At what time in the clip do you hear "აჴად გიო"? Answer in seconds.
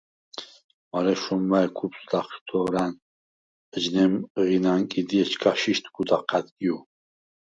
6.17-6.77